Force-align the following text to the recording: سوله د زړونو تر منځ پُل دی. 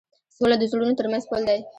سوله 0.35 0.55
د 0.59 0.63
زړونو 0.71 0.97
تر 0.99 1.05
منځ 1.11 1.23
پُل 1.29 1.41
دی. 1.49 1.59